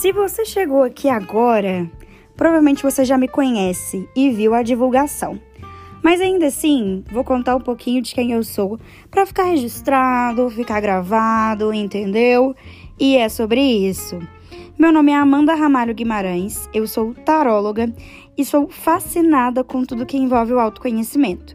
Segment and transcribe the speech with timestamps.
[0.00, 1.86] Se você chegou aqui agora,
[2.34, 5.38] provavelmente você já me conhece e viu a divulgação.
[6.02, 10.80] Mas ainda assim, vou contar um pouquinho de quem eu sou para ficar registrado, ficar
[10.80, 12.56] gravado, entendeu?
[12.98, 14.18] E é sobre isso.
[14.78, 17.94] Meu nome é Amanda Ramalho Guimarães, eu sou taróloga
[18.38, 21.54] e sou fascinada com tudo que envolve o autoconhecimento.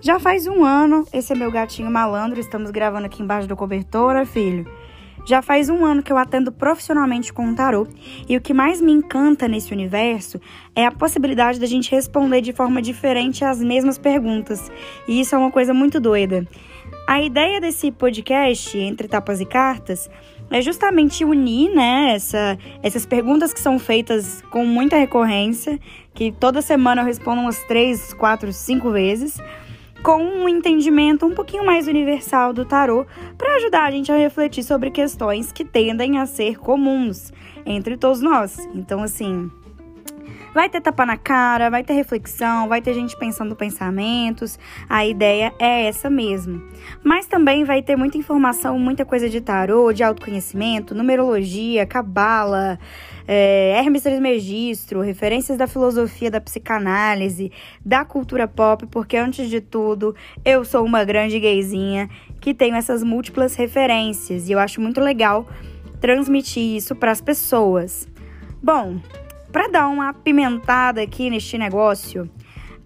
[0.00, 4.24] Já faz um ano, esse é meu gatinho malandro, estamos gravando aqui embaixo do cobertor,
[4.26, 4.64] filho.
[5.24, 7.86] Já faz um ano que eu atendo profissionalmente com o tarô
[8.28, 10.40] e o que mais me encanta nesse universo
[10.74, 14.70] é a possibilidade da gente responder de forma diferente as mesmas perguntas.
[15.06, 16.46] E isso é uma coisa muito doida.
[17.06, 20.10] A ideia desse podcast, Entre Tapas e Cartas,
[20.50, 25.78] é justamente unir né, essa, essas perguntas que são feitas com muita recorrência,
[26.14, 29.38] que toda semana eu respondo umas três, quatro, cinco vezes
[30.02, 34.62] com um entendimento um pouquinho mais universal do tarô para ajudar a gente a refletir
[34.62, 37.32] sobre questões que tendem a ser comuns
[37.66, 38.58] entre todos nós.
[38.74, 39.50] Então, assim,
[40.54, 44.58] vai ter tapa na cara, vai ter reflexão, vai ter gente pensando pensamentos.
[44.88, 46.62] A ideia é essa mesmo.
[47.02, 52.78] Mas também vai ter muita informação, muita coisa de tarô, de autoconhecimento, numerologia, cabala
[53.28, 57.52] é, Hermes Trismegistro, referências da filosofia da psicanálise,
[57.84, 62.08] da cultura pop, porque antes de tudo, eu sou uma grande gayzinha
[62.40, 65.46] que tenho essas múltiplas referências e eu acho muito legal
[66.00, 68.08] transmitir isso para as pessoas.
[68.62, 68.98] Bom,
[69.52, 72.28] para dar uma apimentada aqui neste negócio,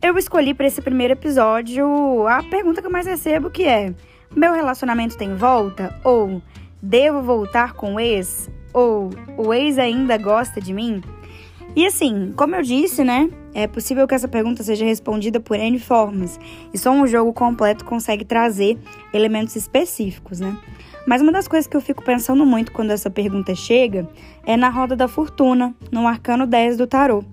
[0.01, 3.95] eu escolhi para esse primeiro episódio a pergunta que eu mais recebo, que é:
[4.35, 5.99] meu relacionamento tem volta?
[6.05, 6.43] Ou
[6.81, 8.51] devo voltar com o ex?
[8.73, 11.03] Ou o ex ainda gosta de mim?
[11.75, 13.31] E assim, como eu disse, né?
[13.55, 16.39] É possível que essa pergunta seja respondida por N formas,
[16.73, 18.79] e só um jogo completo consegue trazer
[19.13, 20.57] elementos específicos, né?
[21.07, 24.09] Mas uma das coisas que eu fico pensando muito quando essa pergunta chega
[24.47, 27.25] é na roda da fortuna, no arcano 10 do tarô.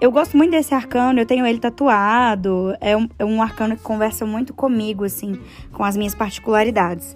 [0.00, 3.82] Eu gosto muito desse arcano, eu tenho ele tatuado, é um, é um arcano que
[3.82, 5.38] conversa muito comigo, assim,
[5.72, 7.14] com as minhas particularidades.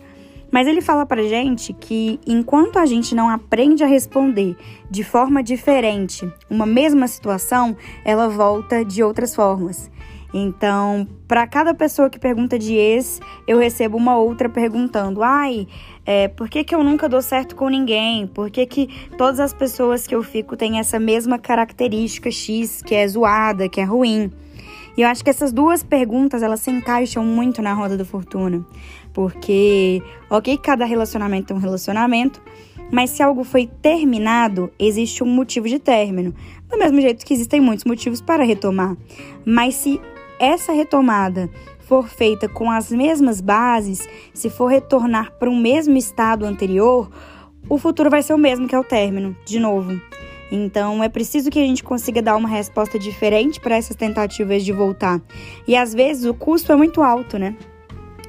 [0.55, 4.57] Mas ele fala pra gente que enquanto a gente não aprende a responder
[4.89, 9.91] de forma diferente uma mesma situação, ela volta de outras formas.
[10.33, 15.67] Então, para cada pessoa que pergunta de ex, eu recebo uma outra perguntando: ai,
[16.07, 18.25] é, por que, que eu nunca dou certo com ninguém?
[18.25, 22.95] Por que, que todas as pessoas que eu fico têm essa mesma característica X, que
[22.95, 24.31] é zoada, que é ruim?
[24.97, 28.65] E eu acho que essas duas perguntas, elas se encaixam muito na roda da fortuna.
[29.15, 32.43] Porque, ok, cada relacionamento é um relacionamento,
[32.93, 36.35] mas se algo foi terminado, existe um motivo de término.
[36.69, 38.97] Do mesmo jeito que existem muitos motivos para retomar.
[39.47, 40.01] Mas se
[40.39, 41.49] essa retomada
[41.79, 47.09] for feita com as mesmas bases, se for retornar para um mesmo estado anterior,
[47.69, 50.01] o futuro vai ser o mesmo que é o término, de novo.
[50.51, 54.73] Então é preciso que a gente consiga dar uma resposta diferente para essas tentativas de
[54.73, 55.21] voltar.
[55.69, 57.57] E às vezes o custo é muito alto, né?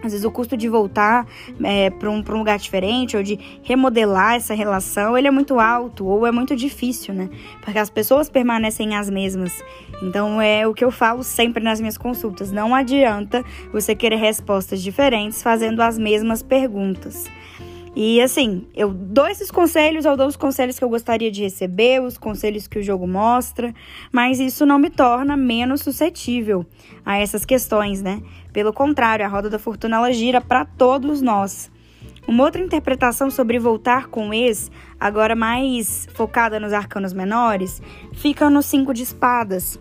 [0.06, 1.28] Às vezes o custo de voltar
[1.64, 6.06] é, para um, um lugar diferente ou de remodelar essa relação, ele é muito alto
[6.06, 7.30] ou é muito difícil, né?
[7.62, 9.64] Porque as pessoas permanecem as mesmas.
[10.04, 12.52] Então é o que eu falo sempre nas minhas consultas.
[12.52, 17.26] Não adianta você querer respostas diferentes fazendo as mesmas perguntas.
[17.96, 22.02] E assim, eu dou esses conselhos, eu dou os conselhos que eu gostaria de receber,
[22.02, 23.74] os conselhos que o jogo mostra,
[24.12, 26.66] mas isso não me torna menos suscetível
[27.06, 28.22] a essas questões, né?
[28.52, 31.72] Pelo contrário, a roda da fortuna ela gira para todos nós.
[32.28, 34.70] Uma outra interpretação sobre voltar com o ex,
[35.00, 37.82] agora mais focada nos arcanos menores,
[38.14, 39.80] fica no cinco de espadas.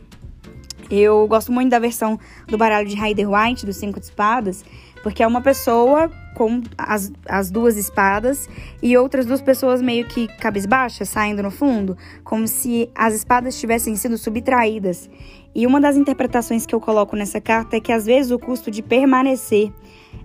[0.89, 4.65] Eu gosto muito da versão do baralho de Rider White, dos cinco de espadas,
[5.03, 8.49] porque é uma pessoa com as, as duas espadas
[8.83, 13.97] e outras duas pessoas meio que cabisbaixas, saindo no fundo, como se as espadas tivessem
[13.97, 15.09] sido subtraídas.
[15.55, 18.71] E uma das interpretações que eu coloco nessa carta é que às vezes o custo
[18.71, 19.73] de permanecer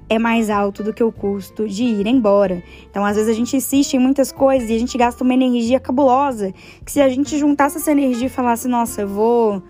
[0.09, 2.63] é mais alto do que o custo de ir embora.
[2.89, 5.79] Então, às vezes a gente insiste em muitas coisas e a gente gasta uma energia
[5.79, 6.51] cabulosa,
[6.83, 9.61] que se a gente juntasse essa energia e falasse, nossa, eu vou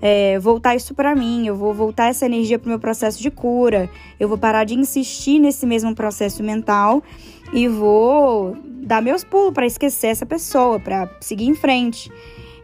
[0.00, 3.30] é, voltar isso para mim, eu vou voltar essa energia para o meu processo de
[3.30, 7.02] cura, eu vou parar de insistir nesse mesmo processo mental
[7.52, 12.10] e vou dar meus pulos para esquecer essa pessoa, para seguir em frente.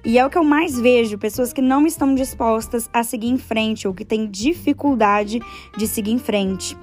[0.05, 3.37] E é o que eu mais vejo, pessoas que não estão dispostas a seguir em
[3.37, 5.41] frente ou que têm dificuldade
[5.77, 6.77] de seguir em frente.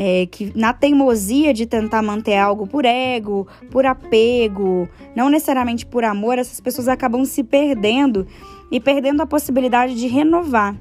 [0.00, 6.04] É, que na teimosia de tentar manter algo por ego, por apego, não necessariamente por
[6.04, 8.24] amor, essas pessoas acabam se perdendo
[8.70, 10.76] e perdendo a possibilidade de renovar.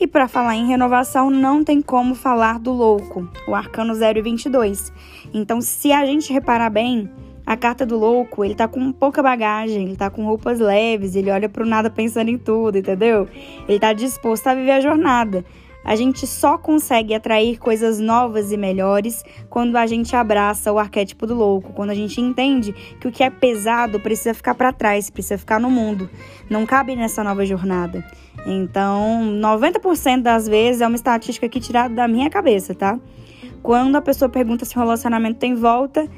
[0.00, 4.22] E para falar em renovação, não tem como falar do louco, o arcano 0 e
[4.22, 4.92] 22.
[5.32, 7.08] Então, se a gente reparar bem,
[7.44, 11.30] A carta do louco, ele tá com pouca bagagem, ele tá com roupas leves, ele
[11.30, 13.28] olha pro nada pensando em tudo, entendeu?
[13.68, 15.44] Ele tá disposto a viver a jornada.
[15.84, 21.26] A gente só consegue atrair coisas novas e melhores quando a gente abraça o arquétipo
[21.26, 25.10] do louco, quando a gente entende que o que é pesado precisa ficar para trás,
[25.10, 26.08] precisa ficar no mundo,
[26.48, 28.04] não cabe nessa nova jornada.
[28.46, 32.98] Então, 90% das vezes é uma estatística aqui tirada da minha cabeça, tá?
[33.62, 36.08] Quando a pessoa pergunta se o relacionamento tem volta,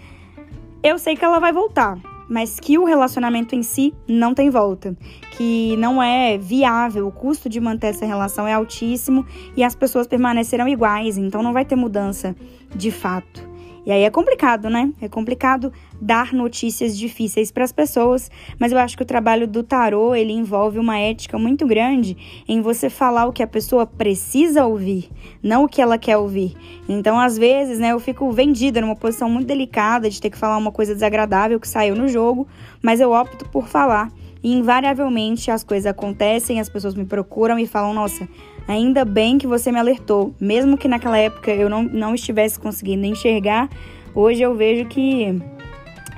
[0.82, 4.96] eu sei que ela vai voltar mas que o relacionamento em si não tem volta,
[5.32, 9.26] que não é viável, o custo de manter essa relação é altíssimo
[9.56, 12.34] e as pessoas permanecerão iguais, então não vai ter mudança
[12.74, 13.53] de fato.
[13.86, 14.90] E aí é complicado, né?
[15.00, 15.70] É complicado
[16.00, 20.32] dar notícias difíceis para as pessoas, mas eu acho que o trabalho do tarô, ele
[20.32, 22.16] envolve uma ética muito grande
[22.48, 25.10] em você falar o que a pessoa precisa ouvir,
[25.42, 26.56] não o que ela quer ouvir.
[26.88, 30.56] Então, às vezes, né, eu fico vendida numa posição muito delicada de ter que falar
[30.56, 32.48] uma coisa desagradável que saiu no jogo,
[32.82, 34.10] mas eu opto por falar.
[34.42, 38.28] E invariavelmente as coisas acontecem, as pessoas me procuram e falam: "Nossa,
[38.66, 40.34] Ainda bem que você me alertou.
[40.40, 43.68] Mesmo que naquela época eu não, não estivesse conseguindo enxergar,
[44.14, 45.38] hoje eu vejo que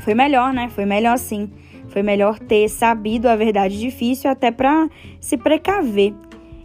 [0.02, 0.68] foi melhor, né?
[0.68, 1.50] Foi melhor sim.
[1.88, 4.88] Foi melhor ter sabido a verdade difícil até para
[5.20, 6.14] se precaver.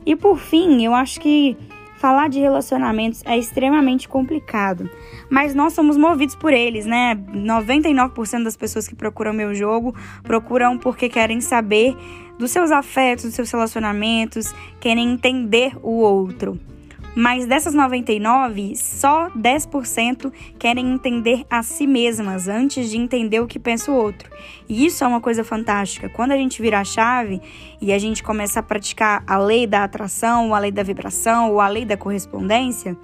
[0.05, 1.57] E por fim, eu acho que
[2.01, 4.89] falar de relacionamentos é extremamente complicado,
[5.29, 7.13] mas nós somos movidos por eles, né?
[7.15, 11.95] 99% das pessoas que procuram meu jogo procuram porque querem saber
[12.39, 16.59] dos seus afetos, dos seus relacionamentos, querem entender o outro.
[17.13, 23.59] Mas dessas 99, só 10% querem entender a si mesmas antes de entender o que
[23.59, 24.29] pensa o outro.
[24.69, 26.07] E isso é uma coisa fantástica.
[26.07, 27.41] Quando a gente vira a chave
[27.81, 31.59] e a gente começa a praticar a lei da atração, a lei da vibração ou
[31.59, 32.95] a lei da correspondência,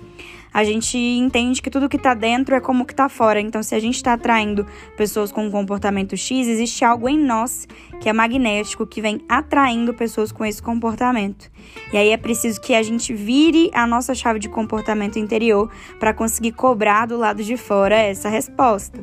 [0.58, 3.40] a gente entende que tudo que está dentro é como que está fora.
[3.40, 4.66] Então, se a gente está atraindo
[4.98, 7.68] pessoas com um comportamento X, existe algo em nós
[8.02, 11.48] que é magnético, que vem atraindo pessoas com esse comportamento.
[11.94, 15.70] E aí é preciso que a gente vire a nossa chave de comportamento interior
[16.00, 19.00] para conseguir cobrar do lado de fora essa resposta.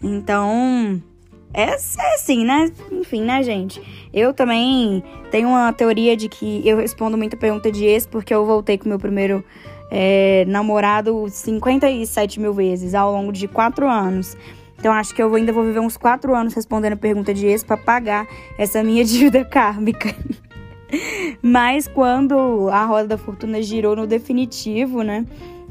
[0.00, 1.02] Então,
[1.52, 2.70] é, é assim, né?
[2.92, 3.82] Enfim, né, gente?
[4.14, 5.02] Eu também
[5.32, 8.88] tenho uma teoria de que eu respondo muita pergunta de ex porque eu voltei com
[8.88, 9.44] meu primeiro
[9.90, 14.36] é, namorado 57 mil vezes ao longo de quatro anos.
[14.78, 17.76] Então acho que eu ainda vou viver uns quatro anos respondendo pergunta de ex para
[17.76, 18.26] pagar
[18.56, 20.14] essa minha dívida kármica.
[21.42, 25.26] Mas quando a roda da fortuna girou no definitivo, né?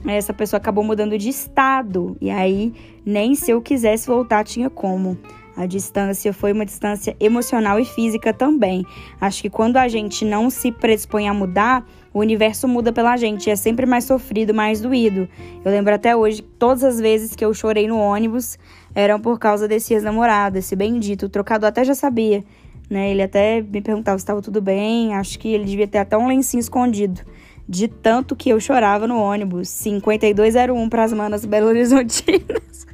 [0.06, 2.15] Essa pessoa acabou mudando de estado.
[2.22, 2.74] E aí,
[3.06, 5.18] nem se eu quisesse voltar, tinha como.
[5.57, 8.86] A distância foi uma distância emocional e física também.
[9.19, 13.50] Acho que quando a gente não se predispõe a mudar, o universo muda pela gente,
[13.50, 15.27] é sempre mais sofrido, mais doído.
[15.63, 18.57] Eu lembro até hoje, todas as vezes que eu chorei no ônibus
[18.95, 21.27] eram por causa desse ex-namorado, esse bendito.
[21.27, 22.44] O trocador até já sabia,
[22.89, 23.11] né?
[23.11, 26.27] Ele até me perguntava se estava tudo bem, acho que ele devia ter até um
[26.27, 27.21] lencinho escondido.
[27.67, 29.69] De tanto que eu chorava no ônibus.
[29.69, 32.88] 5201 para as manas Belo Horizontinas.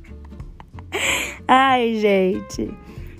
[1.47, 2.69] Ai, gente.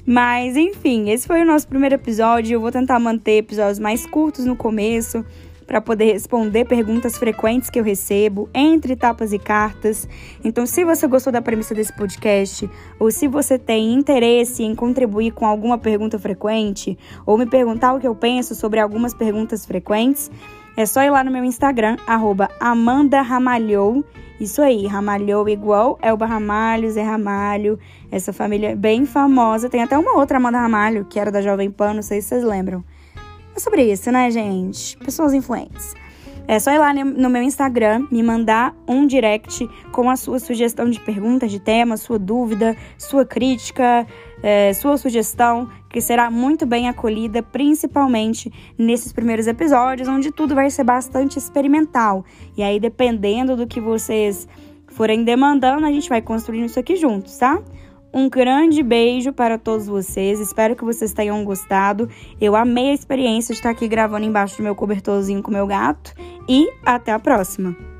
[0.05, 2.55] Mas, enfim, esse foi o nosso primeiro episódio.
[2.55, 5.23] Eu vou tentar manter episódios mais curtos no começo
[5.65, 10.07] para poder responder perguntas frequentes que eu recebo entre tapas e cartas.
[10.43, 12.69] Então, se você gostou da premissa desse podcast,
[12.99, 17.99] ou se você tem interesse em contribuir com alguma pergunta frequente, ou me perguntar o
[17.99, 20.29] que eu penso sobre algumas perguntas frequentes,
[20.77, 24.03] é só ir lá no meu Instagram, arroba Amanda Ramalhou.
[24.39, 27.79] Isso aí, Ramalhou igual Elba Ramalho, Zé Ramalho,
[28.11, 29.69] essa família bem famosa.
[29.69, 32.43] Tem até uma outra Amanda Ramalho, que era da Jovem Pan, não sei se vocês
[32.43, 32.83] lembram.
[33.55, 34.97] É sobre isso, né, gente?
[34.97, 35.93] Pessoas influentes.
[36.47, 40.89] É só ir lá no meu Instagram, me mandar um direct com a sua sugestão
[40.89, 44.05] de pergunta, de tema, sua dúvida, sua crítica,
[44.43, 50.69] é, sua sugestão, que será muito bem acolhida, principalmente nesses primeiros episódios, onde tudo vai
[50.69, 52.23] ser bastante experimental.
[52.55, 54.47] E aí, dependendo do que vocês
[54.89, 57.59] forem demandando, a gente vai construindo isso aqui juntos, tá?
[58.15, 60.39] Um grande beijo para todos vocês.
[60.39, 62.07] Espero que vocês tenham gostado.
[62.39, 66.13] Eu amei a experiência de estar aqui gravando embaixo do meu cobertorzinho com meu gato.
[66.47, 67.94] E até a próxima!